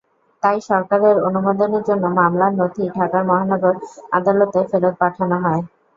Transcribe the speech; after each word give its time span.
তাই 0.43 0.57
সরকারের 0.69 1.15
অনুমোদনের 1.27 1.83
জন্য 1.89 2.03
মামলার 2.17 2.51
নথি 2.55 2.83
ঢাকার 2.91 3.23
মহানগর 3.25 3.75
আদালতে 4.11 4.59
ফেরত 4.69 4.95
পাঠানো 5.01 5.37
হয়। 5.43 5.61